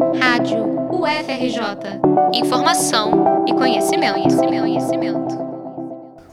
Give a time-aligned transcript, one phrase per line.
[0.00, 2.00] Rádio UFRJ.
[2.32, 5.38] Informação e conhecimento, conhecimento, conhecimento.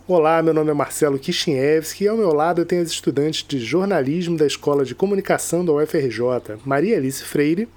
[0.07, 3.59] Olá, meu nome é Marcelo Kishinevski e ao meu lado eu tenho as estudantes de
[3.59, 7.67] jornalismo da Escola de Comunicação da UFRJ, Maria Alice Freire,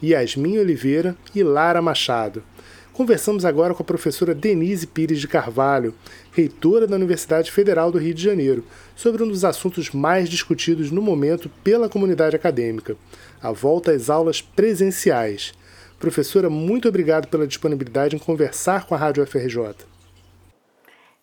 [0.00, 2.44] Yasmin Oliveira e Lara Machado.
[2.92, 5.94] Conversamos agora com a professora Denise Pires de Carvalho,
[6.30, 8.64] reitora da Universidade Federal do Rio de Janeiro,
[9.00, 12.96] sobre um dos assuntos mais discutidos no momento pela comunidade acadêmica:
[13.42, 15.54] a volta às aulas presenciais.
[15.98, 19.74] Professora, muito obrigado pela disponibilidade em conversar com a Rádio FRJ.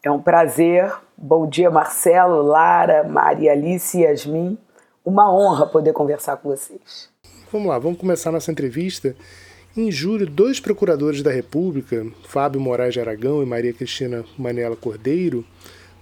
[0.04, 0.92] É um prazer.
[1.16, 4.58] Bom dia, Marcelo, Lara, Maria Alice e Yasmin.
[5.06, 7.10] Uma honra poder conversar com vocês.
[7.52, 9.16] Vamos lá, vamos começar nossa entrevista
[9.76, 15.46] em julho, dois procuradores da República, Fábio Moraes de Aragão e Maria Cristina Manela Cordeiro,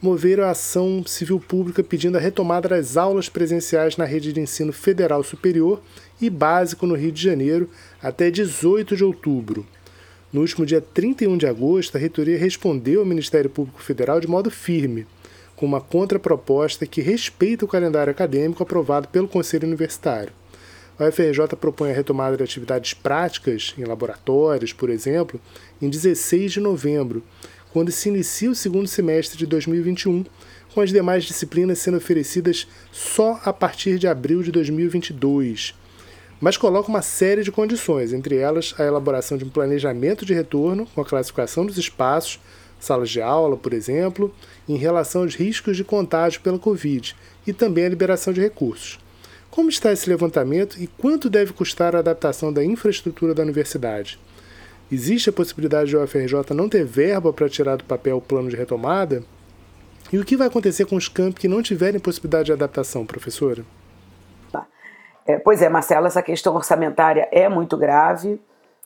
[0.05, 4.71] moveram a ação civil pública pedindo a retomada das aulas presenciais na rede de ensino
[4.71, 5.81] federal superior
[6.21, 7.67] e básico no Rio de Janeiro
[7.99, 9.65] até 18 de outubro.
[10.31, 14.51] No último dia 31 de agosto, a reitoria respondeu ao Ministério Público Federal de modo
[14.51, 15.07] firme,
[15.55, 20.31] com uma contraproposta que respeita o calendário acadêmico aprovado pelo Conselho Universitário.
[20.99, 25.41] A UFRJ propõe a retomada de atividades práticas em laboratórios, por exemplo,
[25.81, 27.23] em 16 de novembro,
[27.75, 30.23] quando se inicia o segundo semestre de 2021,
[30.73, 35.75] com as demais disciplinas sendo oferecidas só a partir de abril de 2022.
[36.39, 40.87] Mas coloca uma série de condições, entre elas a elaboração de um planejamento de retorno
[40.95, 42.39] com a classificação dos espaços,
[42.79, 44.33] salas de aula, por exemplo,
[44.69, 47.13] em relação aos riscos de contágio pela Covid
[47.45, 48.97] e também a liberação de recursos.
[49.51, 54.17] Como está esse levantamento e quanto deve custar a adaptação da infraestrutura da universidade?
[54.91, 58.49] Existe a possibilidade de a UFRJ não ter verba para tirar do papel o plano
[58.49, 59.23] de retomada?
[60.13, 63.63] E o que vai acontecer com os campos que não tiverem possibilidade de adaptação, professora?
[65.27, 68.39] É, pois é, Marcelo, essa questão orçamentária é muito grave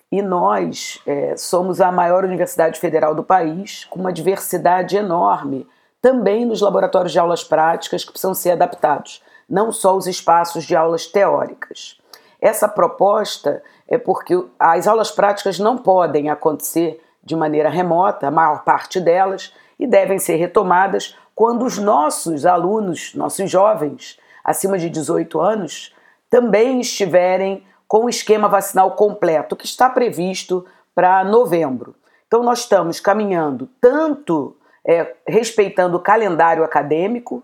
[0.09, 5.67] e nós é, somos a maior universidade federal do país, com uma diversidade enorme,
[6.01, 10.75] também nos laboratórios de aulas práticas que precisam ser adaptados não só os espaços de
[10.75, 11.98] aulas teóricas.
[12.41, 18.63] Essa proposta é porque as aulas práticas não podem acontecer de maneira remota, a maior
[18.63, 25.39] parte delas, e devem ser retomadas quando os nossos alunos, nossos jovens acima de 18
[25.39, 25.95] anos,
[26.29, 31.95] também estiverem com o esquema vacinal completo, que está previsto para novembro.
[32.27, 34.55] Então, nós estamos caminhando tanto
[34.85, 37.43] é, respeitando o calendário acadêmico,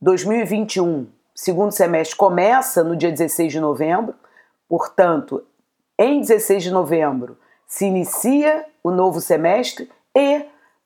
[0.00, 4.14] 2021 segundo semestre começa no dia 16 de novembro,
[4.68, 5.44] portanto,
[5.98, 10.44] em 16 de novembro se inicia o novo semestre e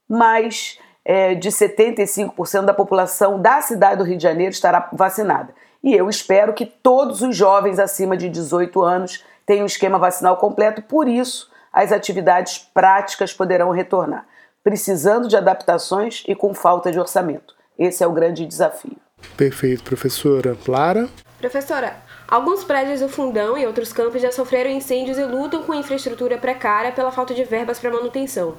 [0.09, 5.55] mais é, de 75% da população da cidade do Rio de Janeiro estará vacinada.
[5.83, 10.37] E eu espero que todos os jovens acima de 18 anos tenham o esquema vacinal
[10.37, 14.27] completo, por isso as atividades práticas poderão retornar,
[14.63, 17.55] precisando de adaptações e com falta de orçamento.
[17.79, 18.97] Esse é o grande desafio.
[19.37, 20.57] Perfeito, professora.
[20.65, 21.09] Clara?
[21.39, 21.97] Professora,
[22.31, 26.93] alguns prédios do Fundão e outros campos já sofreram incêndios e lutam com infraestrutura precária
[26.93, 28.55] pela falta de verbas para manutenção.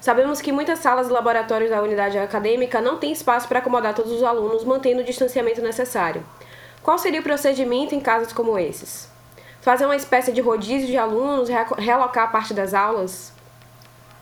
[0.00, 4.12] Sabemos que muitas salas e laboratórios da unidade acadêmica não têm espaço para acomodar todos
[4.12, 6.22] os alunos, mantendo o distanciamento necessário.
[6.82, 9.08] Qual seria o procedimento em casos como esses?
[9.62, 11.48] Fazer uma espécie de rodízio de alunos,
[11.78, 13.32] realocar parte das aulas?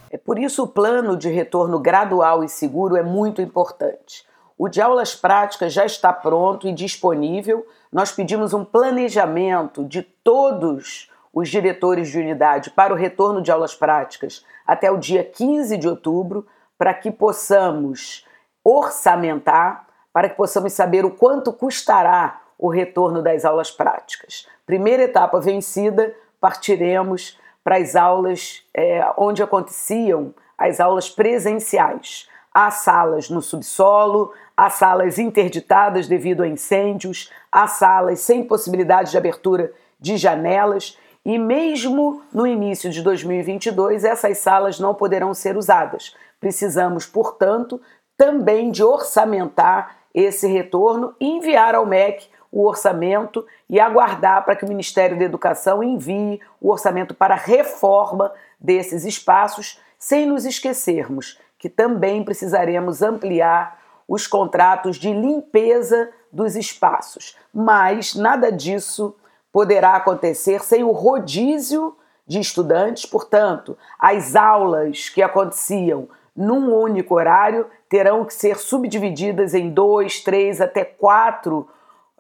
[0.09, 4.25] É por isso o plano de retorno gradual e seguro é muito importante.
[4.63, 7.67] O de aulas práticas já está pronto e disponível.
[7.91, 13.75] Nós pedimos um planejamento de todos os diretores de unidade para o retorno de aulas
[13.75, 16.47] práticas até o dia 15 de outubro,
[16.79, 18.25] para que possamos
[18.63, 24.47] orçamentar, para que possamos saber o quanto custará o retorno das aulas práticas.
[24.65, 32.31] Primeira etapa vencida, partiremos para as aulas é, onde aconteciam as aulas presenciais.
[32.55, 39.17] Há salas no subsolo, há salas interditadas devido a incêndios, há salas sem possibilidade de
[39.17, 46.15] abertura de janelas e mesmo no início de 2022 essas salas não poderão ser usadas.
[46.39, 47.81] Precisamos, portanto,
[48.17, 54.65] também de orçamentar esse retorno e enviar ao MEC o orçamento e aguardar para que
[54.65, 58.31] o Ministério da Educação envie o orçamento para reforma
[58.61, 63.79] desses espaços, sem nos esquecermos que também precisaremos ampliar
[64.09, 67.37] os contratos de limpeza dos espaços.
[67.55, 69.15] Mas nada disso
[69.53, 77.69] poderá acontecer sem o rodízio de estudantes, portanto, as aulas que aconteciam num único horário
[77.89, 81.69] terão que ser subdivididas em dois, três, até quatro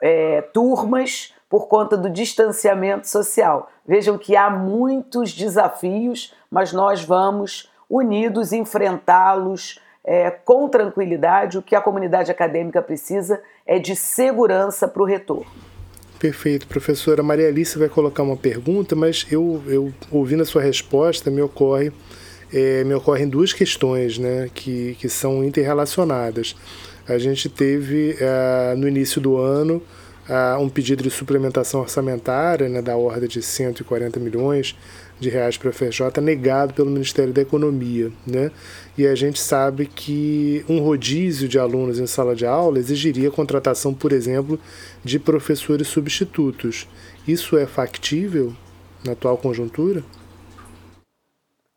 [0.00, 3.69] é, turmas, por conta do distanciamento social.
[3.85, 11.59] Vejam que há muitos desafios, mas nós vamos unidos enfrentá-los é, com tranquilidade.
[11.59, 15.47] O que a comunidade acadêmica precisa é de segurança para o retorno.
[16.19, 17.23] Perfeito, professora.
[17.23, 21.93] Maria Alice vai colocar uma pergunta, mas eu, eu ouvindo a sua resposta, me ocorre
[22.53, 26.55] é, me ocorrem duas questões né, que, que são interrelacionadas.
[27.09, 29.83] A gente teve é, no início do ano
[30.61, 34.77] um pedido de suplementação orçamentária né, da ordem de 140 milhões
[35.23, 38.13] de reais para a FJ negado pelo Ministério da Economia.
[38.27, 38.51] Né?
[38.99, 43.33] E a gente sabe que um rodízio de alunos em sala de aula exigiria a
[43.33, 44.59] contratação, por exemplo,
[45.05, 46.89] de professores substitutos.
[47.27, 48.53] Isso é factível
[49.05, 50.03] na atual conjuntura?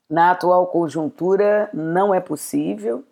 [0.10, 3.04] Na atual conjuntura, não é possível.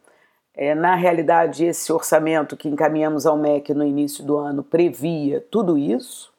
[0.55, 5.77] É, na realidade, esse orçamento que encaminhamos ao MEC no início do ano previa tudo
[5.77, 6.32] isso.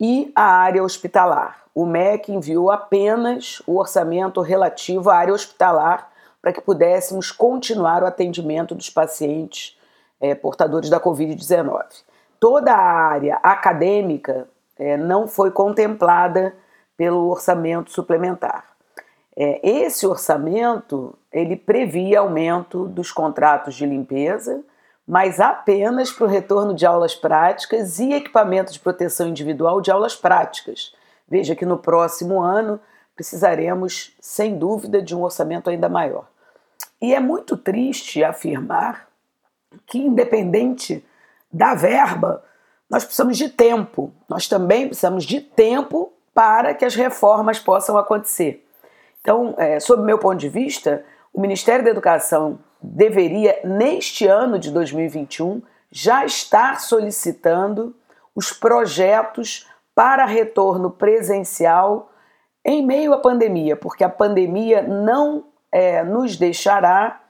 [0.00, 1.64] E a área hospitalar.
[1.74, 6.10] O MEC enviou apenas o orçamento relativo à área hospitalar
[6.40, 9.78] para que pudéssemos continuar o atendimento dos pacientes
[10.20, 11.84] é, portadores da Covid-19.
[12.38, 14.48] Toda a área acadêmica
[14.78, 16.54] é, não foi contemplada
[16.96, 18.64] pelo orçamento suplementar.
[19.36, 24.62] É, esse orçamento ele previa aumento dos contratos de limpeza,
[25.10, 30.14] mas apenas para o retorno de aulas práticas e equipamento de proteção individual de aulas
[30.14, 30.94] práticas.
[31.28, 32.78] Veja que no próximo ano
[33.16, 36.28] precisaremos, sem dúvida, de um orçamento ainda maior.
[37.02, 39.08] E é muito triste afirmar
[39.84, 41.04] que, independente
[41.52, 42.44] da verba,
[42.88, 44.12] nós precisamos de tempo.
[44.28, 48.64] Nós também precisamos de tempo para que as reformas possam acontecer.
[49.20, 51.04] Então, é, sob meu ponto de vista,
[51.34, 57.94] o Ministério da Educação deveria, neste ano de 2021, já estar solicitando
[58.34, 62.10] os projetos para retorno presencial
[62.64, 67.20] em meio à pandemia, porque a pandemia não é, nos deixará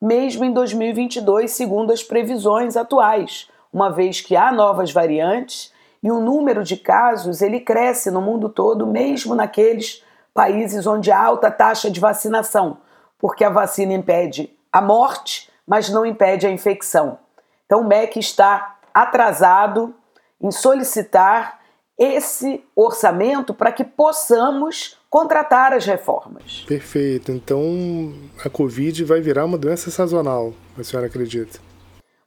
[0.00, 6.20] mesmo em 2022, segundo as previsões atuais, uma vez que há novas variantes e o
[6.20, 11.90] número de casos ele cresce no mundo todo, mesmo naqueles países onde há alta taxa
[11.90, 12.78] de vacinação,
[13.18, 17.18] porque a vacina impede a morte, mas não impede a infecção.
[17.64, 19.94] Então o MEC está atrasado
[20.40, 21.60] em solicitar
[21.98, 26.64] esse orçamento para que possamos contratar as reformas.
[26.66, 27.32] Perfeito.
[27.32, 28.12] Então
[28.44, 31.58] a Covid vai virar uma doença sazonal, a senhora acredita?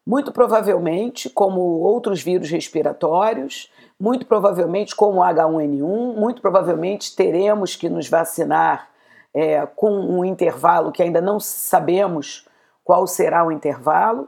[0.06, 7.90] Muito provavelmente, como outros vírus respiratórios, muito provavelmente como o H1N1, muito provavelmente teremos que
[7.90, 8.90] nos vacinar
[9.40, 12.46] é, com um intervalo que ainda não sabemos
[12.84, 14.28] qual será o intervalo.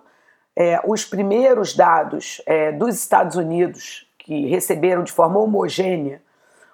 [0.55, 6.21] É, os primeiros dados é, dos Estados Unidos, que receberam de forma homogênea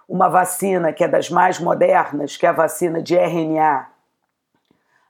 [0.08, 3.88] uma vacina que é das mais modernas, que é a vacina de RNA,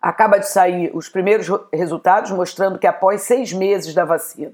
[0.02, 4.54] acaba de sair os primeiros resultados mostrando que após seis meses da vacina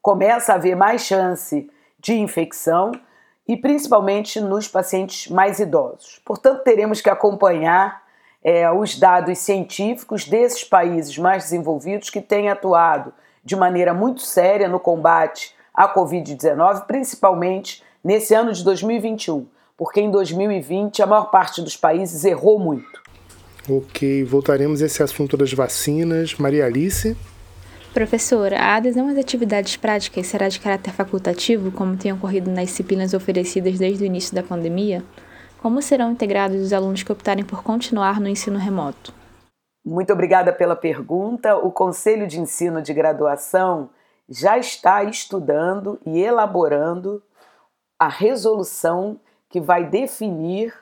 [0.00, 2.92] começa a haver mais chance de infecção
[3.46, 6.20] e principalmente nos pacientes mais idosos.
[6.24, 8.05] Portanto, teremos que acompanhar
[8.46, 13.12] é, os dados científicos desses países mais desenvolvidos que têm atuado
[13.44, 19.46] de maneira muito séria no combate à Covid-19, principalmente nesse ano de 2021,
[19.76, 23.02] porque em 2020 a maior parte dos países errou muito.
[23.68, 26.36] Ok, voltaremos a esse assunto das vacinas.
[26.36, 27.16] Maria Alice.
[27.92, 33.12] Professora, a adesão às atividades práticas será de caráter facultativo, como tem ocorrido nas disciplinas
[33.12, 35.02] oferecidas desde o início da pandemia?
[35.66, 39.12] Como serão integrados os alunos que optarem por continuar no ensino remoto?
[39.84, 41.56] Muito obrigada pela pergunta.
[41.56, 43.90] O Conselho de Ensino de Graduação
[44.28, 47.20] já está estudando e elaborando
[47.98, 49.18] a resolução
[49.50, 50.72] que vai definir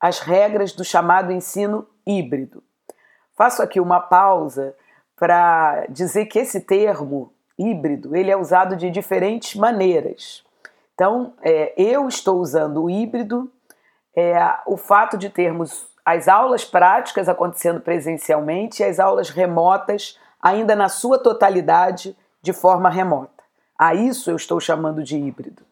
[0.00, 2.62] as regras do chamado ensino híbrido.
[3.36, 4.74] Faço aqui uma pausa
[5.14, 10.42] para dizer que esse termo híbrido ele é usado de diferentes maneiras.
[10.94, 13.52] Então, é, eu estou usando o híbrido,
[14.16, 20.74] é, o fato de termos as aulas práticas acontecendo presencialmente e as aulas remotas ainda
[20.74, 23.42] na sua totalidade de forma remota.
[23.78, 25.62] A isso eu estou chamando de híbrido.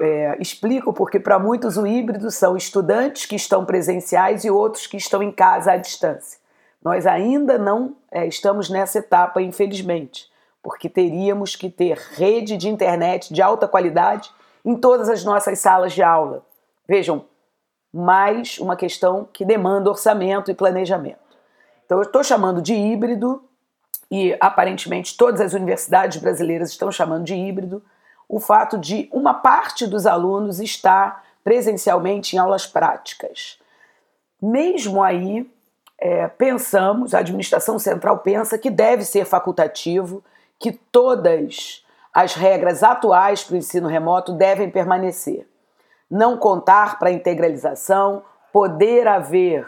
[0.00, 4.96] É, explico porque para muitos o híbrido são estudantes que estão presenciais e outros que
[4.96, 6.38] estão em casa à distância.
[6.82, 10.30] Nós ainda não é, estamos nessa etapa, infelizmente,
[10.62, 14.30] porque teríamos que ter rede de internet de alta qualidade
[14.64, 16.42] em todas as nossas salas de aula.
[16.88, 17.26] Vejam,
[17.92, 21.18] mais uma questão que demanda orçamento e planejamento.
[21.84, 23.42] Então, eu estou chamando de híbrido,
[24.10, 27.82] e aparentemente todas as universidades brasileiras estão chamando de híbrido,
[28.28, 33.58] o fato de uma parte dos alunos estar presencialmente em aulas práticas.
[34.40, 35.50] Mesmo aí,
[35.98, 40.24] é, pensamos, a administração central pensa que deve ser facultativo,
[40.58, 45.49] que todas as regras atuais para o ensino remoto devem permanecer.
[46.10, 49.66] Não contar para a integralização, poder haver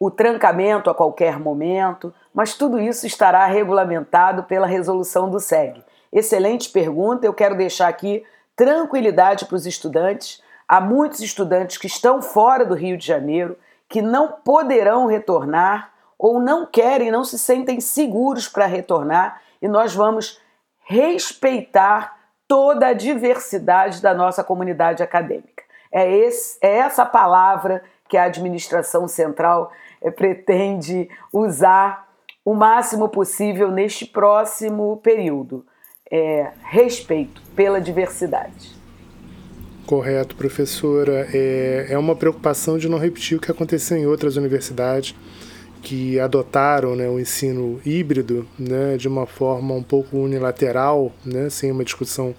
[0.00, 5.82] o trancamento a qualquer momento, mas tudo isso estará regulamentado pela resolução do SEG.
[6.12, 8.24] Excelente pergunta, eu quero deixar aqui
[8.56, 10.42] tranquilidade para os estudantes.
[10.66, 13.56] Há muitos estudantes que estão fora do Rio de Janeiro,
[13.88, 19.94] que não poderão retornar ou não querem, não se sentem seguros para retornar, e nós
[19.94, 20.40] vamos
[20.84, 25.63] respeitar toda a diversidade da nossa comunidade acadêmica.
[25.94, 29.70] É, esse, é essa palavra que a administração central
[30.02, 32.12] é, pretende usar
[32.44, 35.64] o máximo possível neste próximo período.
[36.10, 38.72] É, respeito pela diversidade.
[39.86, 41.28] Correto, professora.
[41.32, 45.14] É, é uma preocupação de não repetir o que aconteceu em outras universidades
[45.80, 51.70] que adotaram né, o ensino híbrido né, de uma forma um pouco unilateral, né, sem
[51.70, 52.34] uma discussão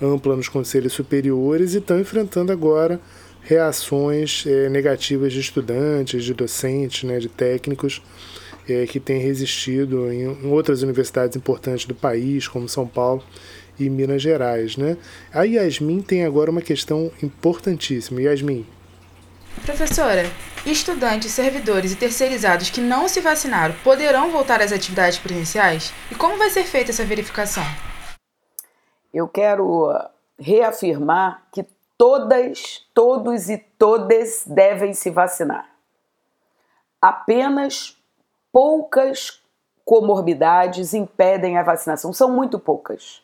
[0.00, 3.00] ampla nos conselhos superiores, e estão enfrentando agora
[3.42, 8.02] reações é, negativas de estudantes, de docentes, né, de técnicos
[8.68, 13.22] é, que têm resistido em, outras universidades importantes do país, como São Paulo
[13.78, 14.76] e Minas Gerais.
[14.76, 14.96] Né?
[15.32, 18.20] A Yasmin tem agora uma questão importantíssima.
[18.20, 18.66] Yasmin.
[19.64, 20.24] Professora,
[20.64, 25.90] Estudantes, servidores e terceirizados que não se vacinaram poderão voltar às atividades presenciais?
[26.10, 27.64] E como vai ser feita essa verificação?
[29.12, 29.92] Eu quero
[30.38, 31.66] reafirmar que
[31.98, 35.68] todas, todos e todas devem se vacinar.
[37.00, 37.96] Apenas
[38.52, 39.42] poucas
[39.84, 43.22] comorbidades impedem a vacinação, são muito poucas.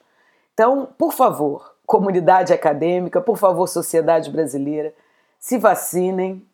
[0.52, 4.92] Então, por favor, comunidade acadêmica, por favor, sociedade brasileira,
[5.38, 6.44] se vacinem,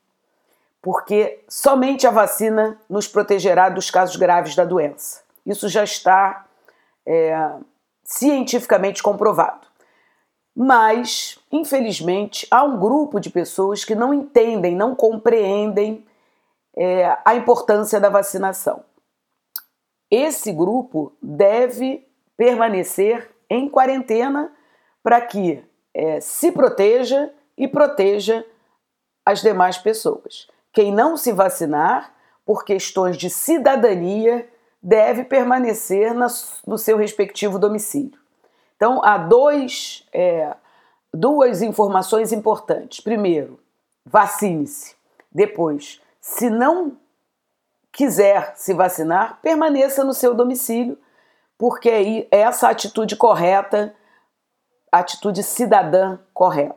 [0.82, 5.22] porque somente a vacina nos protegerá dos casos graves da doença.
[5.46, 6.44] Isso já está
[7.06, 7.50] é,
[8.12, 9.66] cientificamente comprovado.
[10.54, 16.06] Mas, infelizmente, há um grupo de pessoas que não entendem, não compreendem
[16.76, 18.84] é, a importância da vacinação.
[20.10, 24.52] Esse grupo deve permanecer em quarentena
[25.02, 25.64] para que
[25.94, 28.44] é, se proteja e proteja
[29.24, 30.48] as demais pessoas.
[30.70, 32.14] Quem não se vacinar,
[32.44, 34.46] por questões de cidadania,
[34.82, 36.12] deve permanecer
[36.66, 38.18] no seu respectivo domicílio.
[38.76, 40.56] Então, há dois, é,
[41.14, 43.00] duas informações importantes.
[43.00, 43.60] Primeiro,
[44.04, 44.96] vacine-se.
[45.30, 46.96] Depois, se não
[47.92, 50.98] quiser se vacinar, permaneça no seu domicílio,
[51.56, 53.94] porque aí é essa atitude correta,
[54.90, 56.76] atitude cidadã correta.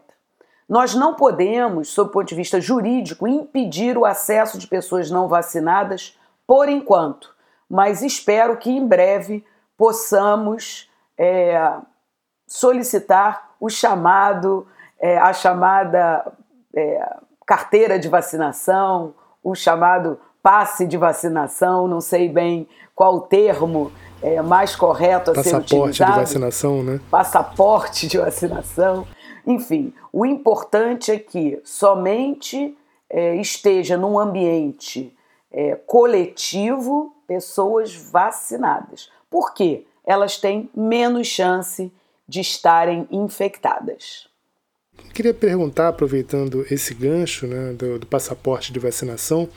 [0.70, 5.28] Nós não podemos, sob o ponto de vista jurídico, impedir o acesso de pessoas não
[5.28, 7.35] vacinadas por enquanto,
[7.70, 9.44] mas espero que em breve
[9.78, 11.74] possamos é,
[12.48, 14.68] solicitar o chamado,
[15.00, 16.32] é, a chamada
[16.76, 23.92] é, carteira de vacinação, o chamado passe de vacinação, não sei bem qual o termo
[24.22, 26.12] é, mais correto a Passaporte ser utilizado.
[26.12, 27.00] Passaporte de vacinação, né?
[27.10, 29.08] Passaporte de vacinação.
[29.46, 32.76] Enfim, o importante é que somente
[33.10, 35.16] é, esteja num ambiente
[35.56, 39.10] é, coletivo pessoas vacinadas.
[39.30, 39.86] Por quê?
[40.06, 41.92] Elas têm menos chance
[42.28, 44.28] de estarem infectadas.
[45.14, 49.48] Queria perguntar, aproveitando esse gancho né, do, do passaporte de vacinação,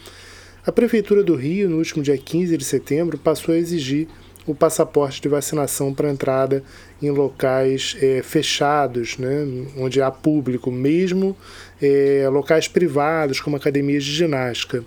[0.65, 4.09] a Prefeitura do Rio, no último dia 15 de setembro, passou a exigir
[4.47, 6.63] o passaporte de vacinação para entrada
[7.03, 11.37] em locais é, fechados, né, onde há público, mesmo
[11.83, 14.85] é, locais privados, como academias de ginástica.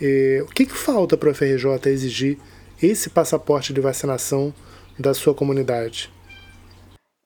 [0.00, 2.38] É, o que, que falta para o FRJ exigir
[2.82, 4.54] esse passaporte de vacinação
[4.98, 6.12] da sua comunidade?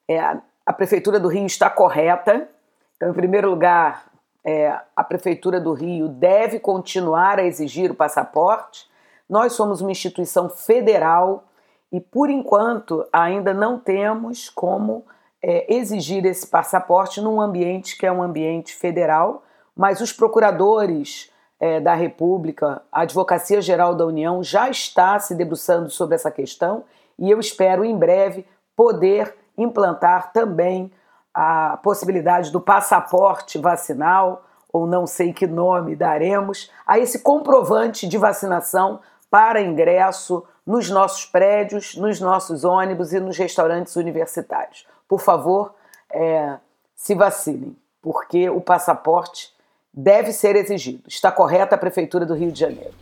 [0.09, 0.19] É,
[0.65, 2.49] a Prefeitura do Rio está correta.
[2.95, 4.11] Então, em primeiro lugar,
[4.43, 8.87] é, a Prefeitura do Rio deve continuar a exigir o passaporte.
[9.29, 11.45] Nós somos uma instituição federal
[11.91, 15.05] e por enquanto ainda não temos como
[15.41, 19.43] é, exigir esse passaporte num ambiente que é um ambiente federal,
[19.75, 25.89] mas os procuradores é, da República, a Advocacia Geral da União já está se debruçando
[25.89, 26.83] sobre essa questão
[27.17, 28.45] e eu espero em breve
[28.75, 30.91] poder implantar também
[31.33, 38.17] a possibilidade do passaporte vacinal, ou não sei que nome daremos, a esse comprovante de
[38.17, 44.87] vacinação para ingresso nos nossos prédios, nos nossos ônibus e nos restaurantes universitários.
[45.07, 45.73] Por favor,
[46.11, 46.57] é,
[46.95, 49.54] se vacinem, porque o passaporte
[49.95, 51.03] deve ser exigido.
[51.07, 52.93] Está correta a Prefeitura do Rio de Janeiro.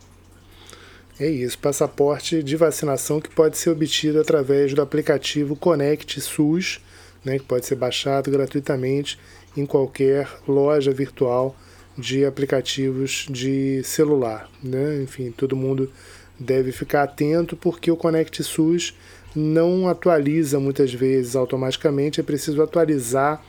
[1.20, 6.82] É isso, passaporte de vacinação que pode ser obtido através do aplicativo Conect SUS,
[7.24, 9.20] né, que pode ser baixado gratuitamente
[9.56, 11.56] em qualquer loja virtual
[11.98, 14.50] de aplicativos de celular.
[14.62, 15.04] Né?
[15.04, 15.92] Enfim, todo mundo
[16.40, 18.98] deve ficar atento porque o Conect SUS
[19.36, 23.44] não atualiza muitas vezes automaticamente, é preciso atualizar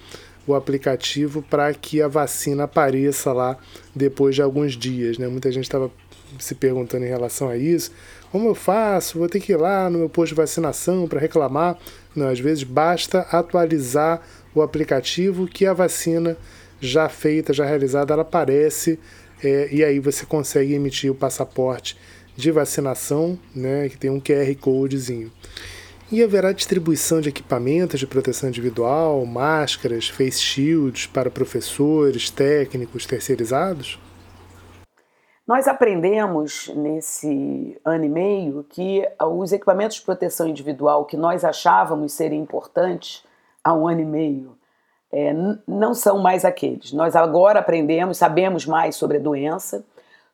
[0.46, 3.56] o aplicativo para que a vacina apareça lá
[3.94, 5.18] depois de alguns dias.
[5.18, 5.28] Né?
[5.28, 5.90] Muita gente estava
[6.38, 7.90] se perguntando em relação a isso.
[8.30, 9.18] Como eu faço?
[9.18, 11.78] Vou ter que ir lá no meu posto de vacinação para reclamar?
[12.14, 14.20] Não, às vezes basta atualizar
[14.54, 16.36] o aplicativo que a vacina
[16.80, 18.98] já feita, já realizada, ela aparece
[19.42, 21.96] é, e aí você consegue emitir o passaporte
[22.36, 25.30] de vacinação, né, que tem um QR Codezinho.
[26.12, 33.99] E haverá distribuição de equipamentos de proteção individual, máscaras, face shields para professores, técnicos, terceirizados?
[35.46, 42.12] Nós aprendemos nesse ano e meio que os equipamentos de proteção individual que nós achávamos
[42.12, 43.25] serem importantes
[43.62, 44.58] há um ano e meio
[45.12, 45.32] é,
[45.66, 46.92] não são mais aqueles.
[46.92, 49.84] Nós agora aprendemos, sabemos mais sobre a doença.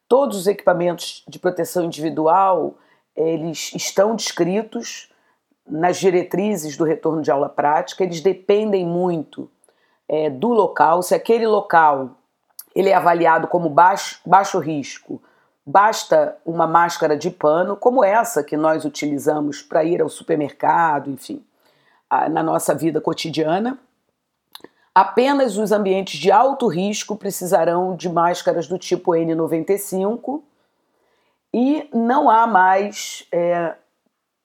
[0.08, 2.76] Todos os equipamentos de proteção individual
[3.14, 5.09] eles estão descritos
[5.70, 8.02] nas diretrizes do retorno de aula prática.
[8.04, 9.50] Eles dependem muito
[10.08, 11.02] é, do local.
[11.02, 12.16] Se aquele local
[12.74, 15.20] ele é avaliado como baixo, baixo risco.
[15.66, 21.44] Basta uma máscara de pano, como essa que nós utilizamos para ir ao supermercado, enfim,
[22.30, 23.78] na nossa vida cotidiana.
[24.94, 30.42] Apenas os ambientes de alto risco precisarão de máscaras do tipo N95
[31.54, 33.74] e não há mais é,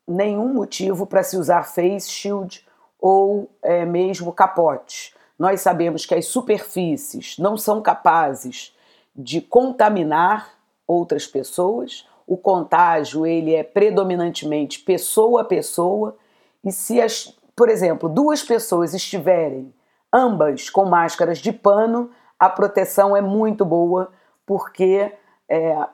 [0.07, 2.65] nenhum motivo para se usar face shield
[2.99, 8.75] ou é, mesmo capote nós sabemos que as superfícies não são capazes
[9.15, 10.53] de contaminar
[10.87, 12.07] outras pessoas.
[12.25, 16.15] O contágio ele é predominantemente pessoa a pessoa
[16.63, 19.73] e se as, por exemplo, duas pessoas estiverem
[20.11, 24.11] ambas com máscaras de pano, a proteção é muito boa
[24.45, 25.11] porque
[25.49, 25.87] é,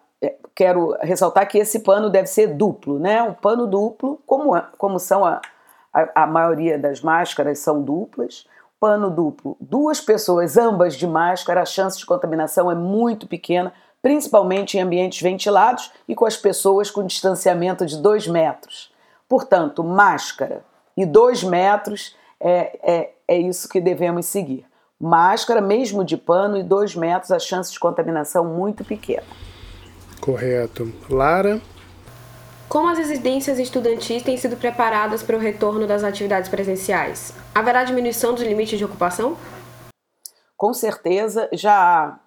[0.54, 3.22] quero ressaltar que esse pano deve ser duplo, né?
[3.24, 5.42] Um pano duplo, como, como são a,
[5.94, 8.46] a, a maioria das máscaras são duplas
[8.82, 14.76] pano duplo, duas pessoas, ambas de máscara, a chance de contaminação é muito pequena, principalmente
[14.76, 18.92] em ambientes ventilados e com as pessoas com distanciamento de dois metros.
[19.30, 20.66] Portanto, máscara
[20.98, 24.66] e dois metros é, é, é isso que devemos seguir.
[25.00, 29.24] Máscara, mesmo de pano, e dois metros, a chance de contaminação muito pequena.
[30.22, 30.94] Correto.
[31.10, 31.60] Lara?
[32.70, 37.34] Como as residências estudantis têm sido preparadas para o retorno das atividades presenciais?
[37.56, 39.36] Haverá diminuição dos limites de ocupação?
[40.56, 42.20] Com certeza, já há,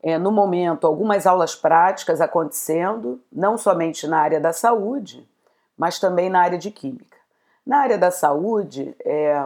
[0.00, 5.28] é, no momento, algumas aulas práticas acontecendo, não somente na área da saúde,
[5.76, 7.18] mas também na área de química.
[7.66, 9.44] Na área da saúde, é,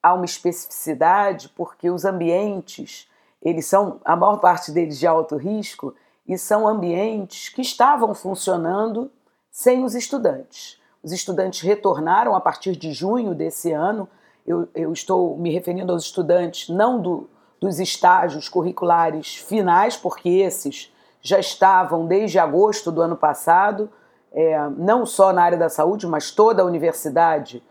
[0.00, 3.10] há uma especificidade porque os ambientes,
[3.42, 5.94] eles são, a maior parte deles de alto risco,
[6.28, 9.10] e são ambientes que estavam funcionando
[9.50, 10.78] sem os estudantes.
[11.02, 14.06] Os estudantes retornaram a partir de junho desse ano.
[14.46, 20.92] Eu, eu estou me referindo aos estudantes não do, dos estágios curriculares finais, porque esses
[21.22, 23.90] já estavam desde agosto do ano passado,
[24.30, 27.62] é, não só na área da saúde, mas toda a universidade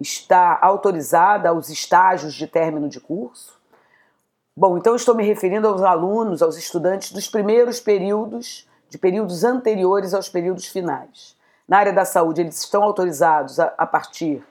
[0.00, 3.60] está autorizada aos estágios de término de curso.
[4.56, 10.14] Bom, então estou me referindo aos alunos, aos estudantes dos primeiros períodos, de períodos anteriores
[10.14, 11.36] aos períodos finais.
[11.66, 14.44] Na área da saúde, eles estão autorizados a, a partir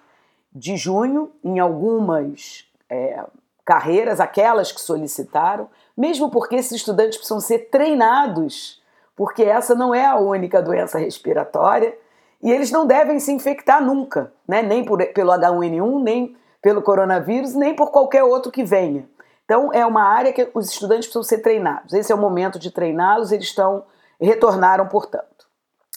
[0.52, 3.24] de junho, em algumas é,
[3.64, 8.84] carreiras, aquelas que solicitaram, mesmo porque esses estudantes precisam ser treinados,
[9.16, 11.98] porque essa não é a única doença respiratória
[12.42, 14.62] e eles não devem se infectar nunca, né?
[14.62, 19.08] nem por, pelo H1N1, nem pelo coronavírus, nem por qualquer outro que venha.
[19.46, 21.94] Então, é uma área que os estudantes precisam ser treinados.
[21.94, 23.84] Esse é o momento de treiná-los, eles estão
[24.20, 25.34] retornaram, portanto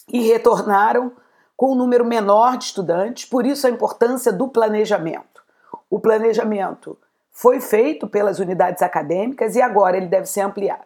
[0.07, 1.11] e retornaram
[1.55, 5.43] com um número menor de estudantes, por isso a importância do planejamento.
[5.89, 6.97] O planejamento
[7.31, 10.85] foi feito pelas unidades acadêmicas e agora ele deve ser ampliado.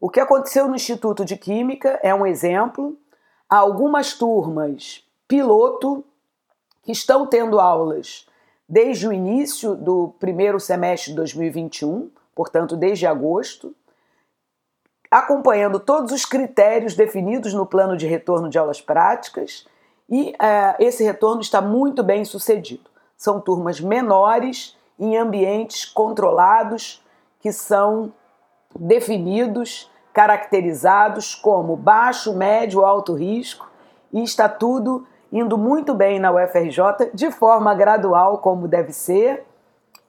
[0.00, 2.96] O que aconteceu no Instituto de Química é um exemplo.
[3.48, 6.04] Há algumas turmas piloto
[6.82, 8.26] que estão tendo aulas
[8.72, 13.74] desde o início do primeiro semestre de 2021, portanto, desde agosto,
[15.10, 19.66] acompanhando todos os critérios definidos no plano de retorno de aulas práticas
[20.08, 22.88] e é, esse retorno está muito bem sucedido.
[23.14, 27.04] São turmas menores em ambientes controlados
[27.40, 28.10] que são
[28.74, 33.70] definidos, caracterizados como baixo, médio, alto risco,
[34.10, 39.44] e está tudo indo muito bem na UFRJ, de forma gradual, como deve ser,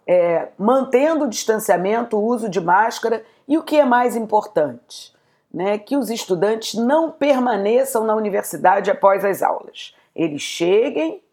[0.05, 5.15] é, mantendo o distanciamento, o uso de máscara e o que é mais importante,
[5.51, 9.95] né, que os estudantes não permaneçam na universidade após as aulas.
[10.13, 11.23] Eles cheguem,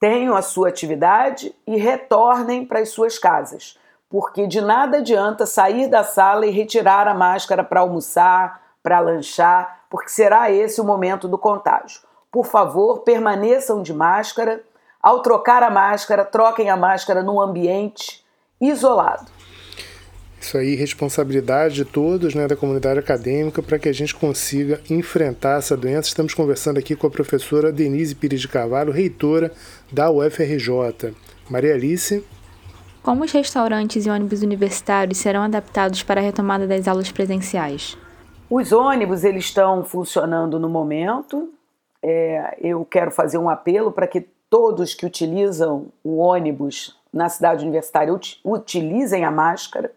[0.00, 3.78] tenham a sua atividade e retornem para as suas casas,
[4.10, 9.84] porque de nada adianta sair da sala e retirar a máscara para almoçar, para lanchar,
[9.88, 12.00] porque será esse o momento do contágio.
[12.34, 14.60] Por favor, permaneçam de máscara.
[15.00, 18.24] Ao trocar a máscara, troquem a máscara num ambiente
[18.60, 19.30] isolado.
[20.40, 25.58] Isso aí, responsabilidade de todos, né, da comunidade acadêmica, para que a gente consiga enfrentar
[25.58, 26.08] essa doença.
[26.08, 29.52] Estamos conversando aqui com a professora Denise Pires de Carvalho, reitora
[29.92, 31.14] da UFRJ.
[31.48, 32.24] Maria Alice.
[33.00, 37.96] Como os restaurantes e ônibus universitários serão adaptados para a retomada das aulas presenciais?
[38.50, 41.53] Os ônibus eles estão funcionando no momento.
[42.06, 47.64] É, eu quero fazer um apelo para que todos que utilizam o ônibus na cidade
[47.64, 48.12] universitária
[48.44, 49.90] utilizem a máscara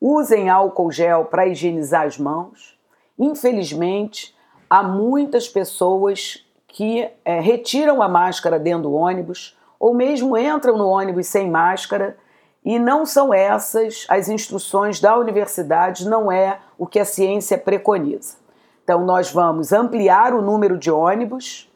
[0.00, 2.76] usem álcool gel para higienizar as mãos.
[3.16, 4.34] Infelizmente,
[4.68, 10.88] há muitas pessoas que é, retiram a máscara dentro do ônibus ou mesmo entram no
[10.88, 12.16] ônibus sem máscara
[12.64, 18.36] e não são essas as instruções da universidade, não é o que a ciência preconiza.
[18.86, 21.68] Então, nós vamos ampliar o número de ônibus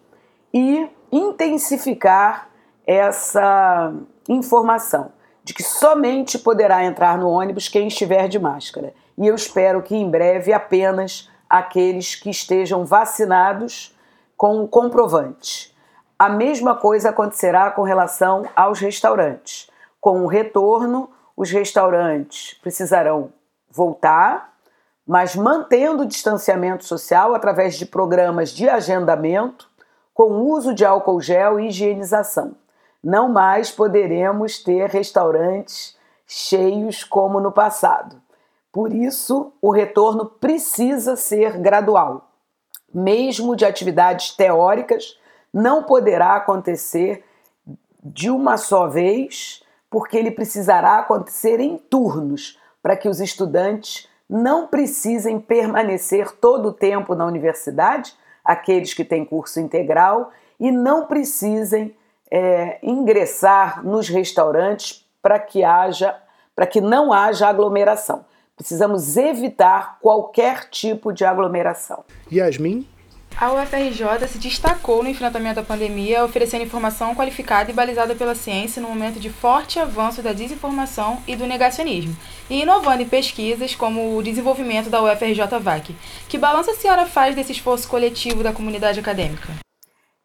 [0.55, 2.49] e intensificar
[2.87, 3.93] essa
[4.29, 5.11] informação
[5.43, 8.95] de que somente poderá entrar no ônibus quem estiver de máscara.
[9.19, 13.93] E eu espero que em breve apenas aqueles que estejam vacinados
[14.37, 15.77] com o comprovante.
[16.17, 19.69] A mesma coisa acontecerá com relação aos restaurantes.
[20.01, 23.33] Com o retorno, os restaurantes precisarão
[23.69, 24.50] voltar,
[25.11, 29.69] mas mantendo o distanciamento social através de programas de agendamento,
[30.15, 32.55] com uso de álcool gel e higienização
[33.03, 35.97] não mais poderemos ter restaurantes
[36.27, 38.21] cheios como no passado.
[38.71, 42.31] Por isso, o retorno precisa ser gradual.
[42.93, 45.19] Mesmo de atividades teóricas,
[45.53, 47.25] não poderá acontecer
[48.03, 54.69] de uma só vez, porque ele precisará acontecer em turnos, para que os estudantes não
[54.69, 58.15] precisem permanecer todo o tempo na universidade,
[58.45, 61.97] aqueles que têm curso integral, e não precisem
[62.31, 66.17] é, ingressar nos restaurantes para que haja,
[66.55, 68.25] para que não haja aglomeração.
[68.57, 72.05] Precisamos evitar qualquer tipo de aglomeração.
[72.31, 72.87] Yasmin?
[73.37, 78.83] A UFRJ se destacou no enfrentamento da pandemia, oferecendo informação qualificada e balizada pela ciência
[78.83, 82.15] no momento de forte avanço da desinformação e do negacionismo,
[82.51, 85.97] e inovando em pesquisas como o desenvolvimento da UFRJ-VAC.
[86.29, 89.49] Que balanço a senhora faz desse esforço coletivo da comunidade acadêmica?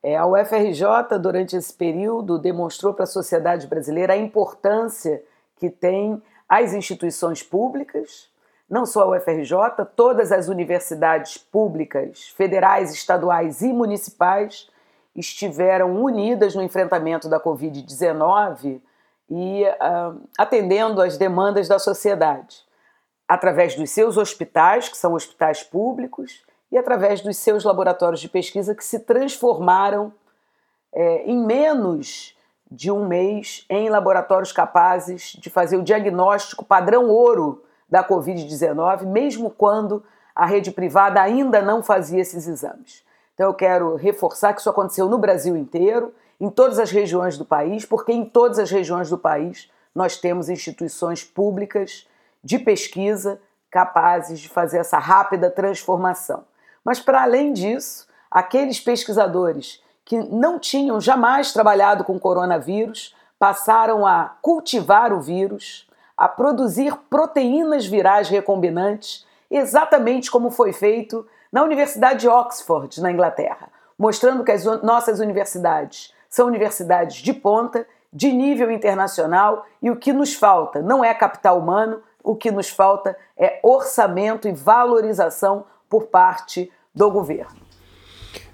[0.03, 5.23] É, a UFRJ, durante esse período, demonstrou para a sociedade brasileira a importância
[5.55, 8.29] que tem as instituições públicas,
[8.69, 14.69] não só a UFRJ, todas as universidades públicas, federais, estaduais e municipais
[15.15, 18.81] estiveram unidas no enfrentamento da Covid-19
[19.29, 22.63] e uh, atendendo às demandas da sociedade,
[23.27, 28.75] através dos seus hospitais, que são hospitais públicos, e através dos seus laboratórios de pesquisa
[28.75, 30.13] que se transformaram
[30.93, 32.35] é, em menos
[32.69, 39.49] de um mês em laboratórios capazes de fazer o diagnóstico padrão ouro da Covid-19, mesmo
[39.49, 40.03] quando
[40.35, 43.03] a rede privada ainda não fazia esses exames.
[43.33, 47.45] Então eu quero reforçar que isso aconteceu no Brasil inteiro, em todas as regiões do
[47.45, 52.07] país, porque em todas as regiões do país nós temos instituições públicas
[52.43, 53.39] de pesquisa
[53.71, 56.45] capazes de fazer essa rápida transformação.
[56.83, 64.35] Mas, para além disso, aqueles pesquisadores que não tinham jamais trabalhado com coronavírus passaram a
[64.41, 72.27] cultivar o vírus, a produzir proteínas virais recombinantes, exatamente como foi feito na Universidade de
[72.27, 79.65] Oxford, na Inglaterra, mostrando que as nossas universidades são universidades de ponta, de nível internacional,
[79.81, 84.47] e o que nos falta não é capital humano, o que nos falta é orçamento
[84.47, 87.55] e valorização por parte do governo.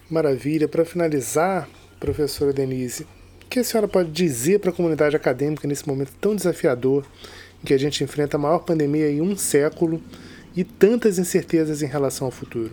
[0.10, 0.68] Maravilha.
[0.68, 1.68] Para finalizar,
[2.00, 3.08] professora Denise,
[3.44, 7.06] o que a senhora pode dizer para a comunidade acadêmica nesse momento tão desafiador
[7.62, 10.02] em que a gente enfrenta a maior pandemia em um século
[10.56, 12.72] e tantas incertezas em relação ao futuro?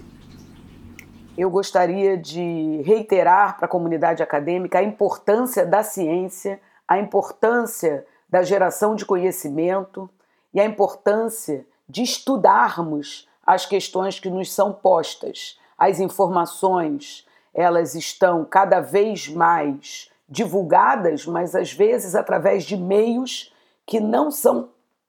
[1.36, 8.42] Eu gostaria de reiterar para a comunidade acadêmica a importância da ciência, a importância da
[8.42, 10.10] geração de conhecimento
[10.52, 15.58] e a importância de estudarmos as questões que nos são postas.
[15.78, 17.24] As informações,
[17.54, 23.54] elas estão cada vez mais divulgadas, mas às vezes através de meios
[23.86, 24.68] que não são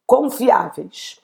[0.10, 1.22] confiáveis.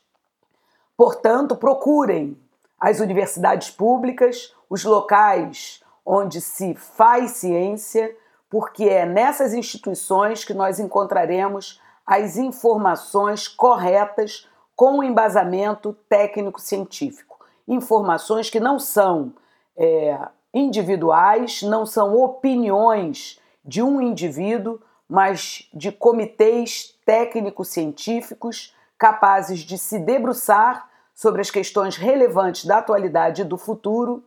[0.95, 2.37] Portanto, procurem
[2.79, 8.15] as universidades públicas, os locais onde se faz ciência,
[8.47, 17.43] porque é nessas instituições que nós encontraremos as informações corretas com embasamento técnico-científico.
[17.67, 19.33] Informações que não são
[19.75, 20.15] é,
[20.53, 30.89] individuais, não são opiniões de um indivíduo, mas de comitês técnico-científicos capazes de se debruçar
[31.13, 34.23] sobre as questões relevantes da atualidade e do futuro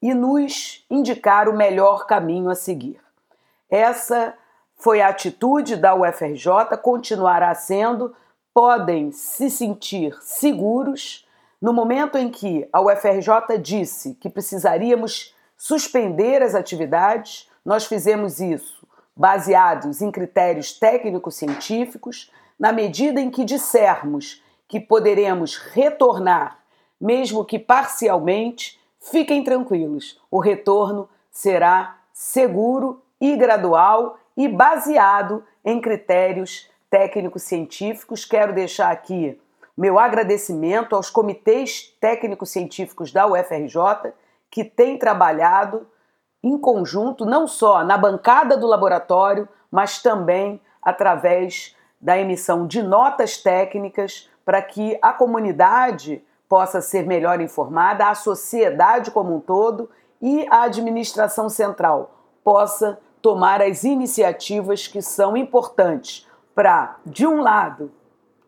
[0.00, 3.00] e nos indicar o melhor caminho a seguir.
[3.68, 4.34] Essa
[4.76, 8.14] foi a atitude da UFRJ, continuará sendo.
[8.52, 11.28] Podem se sentir seguros
[11.60, 18.88] no momento em que a UFRJ disse que precisaríamos suspender as atividades, nós fizemos isso
[19.14, 26.58] baseados em critérios técnico-científicos, na medida em que dissermos que poderemos retornar,
[27.00, 36.68] mesmo que parcialmente, fiquem tranquilos, o retorno será seguro e gradual e baseado em critérios
[36.90, 38.26] técnico-científicos.
[38.26, 39.40] Quero deixar aqui
[39.76, 44.12] meu agradecimento aos comitês técnico-científicos da UFRJ
[44.50, 45.86] que têm trabalhado
[46.42, 53.36] em conjunto, não só na bancada do laboratório, mas também através da emissão de notas
[53.36, 59.88] técnicas para que a comunidade possa ser melhor informada, a sociedade como um todo
[60.20, 67.92] e a administração central possa tomar as iniciativas que são importantes para, de um lado,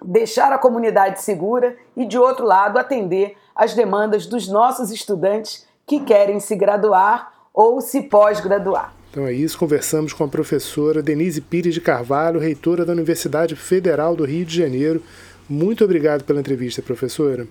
[0.04, 6.00] deixar a comunidade segura e, de outro lado, atender às demandas dos nossos estudantes que
[6.00, 9.01] querem se graduar ou se pós-graduar.
[9.12, 14.16] Então é isso, conversamos com a professora Denise Pires de Carvalho, reitora da Universidade Federal
[14.16, 15.02] do Rio de Janeiro.
[15.46, 17.46] Muito obrigado pela entrevista, professora.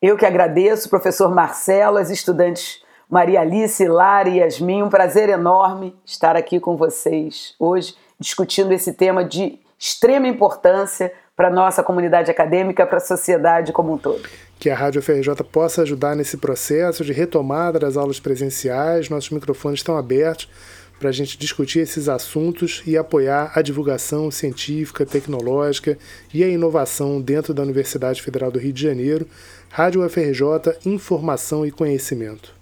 [0.00, 4.82] Eu que agradeço, professor Marcelo, as estudantes Maria Alice, Lara e Yasmin.
[4.82, 11.48] Um prazer enorme estar aqui com vocês hoje, discutindo esse tema de extrema importância para
[11.48, 14.26] a nossa comunidade acadêmica, para a sociedade como um todo.
[14.58, 19.10] Que a Rádio FRJ possa ajudar nesse processo de retomada das aulas presenciais.
[19.10, 20.48] Nossos microfones estão abertos
[20.98, 25.96] para a gente discutir esses assuntos e apoiar a divulgação científica, tecnológica
[26.34, 29.26] e a inovação dentro da Universidade Federal do Rio de Janeiro.
[29.70, 32.57] Rádio UFRJ, informação e conhecimento.